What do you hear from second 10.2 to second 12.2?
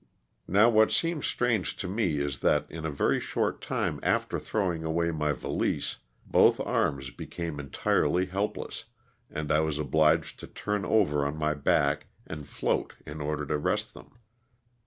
to turn over on my back